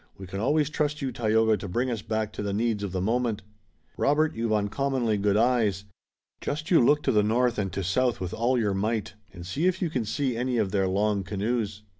"We 0.17 0.25
can 0.25 0.39
always 0.39 0.71
trust 0.71 1.03
you, 1.03 1.11
Tayoga, 1.11 1.57
to 1.57 1.67
bring 1.67 1.91
us 1.91 2.01
back 2.01 2.33
to 2.33 2.41
the 2.41 2.53
needs 2.53 2.81
of 2.81 2.91
the 2.91 3.01
moment. 3.03 3.43
Robert, 3.97 4.33
you've 4.33 4.51
uncommonly 4.51 5.15
good 5.15 5.37
eyes. 5.37 5.83
Just 6.41 6.71
you 6.71 6.83
look 6.83 7.03
to 7.03 7.11
the 7.11 7.21
north 7.21 7.59
and 7.59 7.71
to 7.73 7.83
south 7.83 8.19
with 8.19 8.33
all 8.33 8.57
your 8.57 8.73
might, 8.73 9.13
and 9.31 9.45
see 9.45 9.67
if 9.67 9.79
you 9.79 9.91
can 9.91 10.03
see 10.05 10.35
any 10.35 10.57
of 10.57 10.71
their 10.71 10.87
long 10.87 11.23
canoes." 11.23 11.83